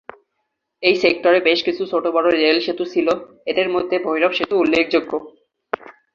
[0.83, 3.07] এই সেক্টরে বেশ কিছু ছোট-বড় রেলসেতু ছিল,
[3.45, 5.11] এদের মধ্যে ভৈরব সেতু উল্লেখযোগ্য।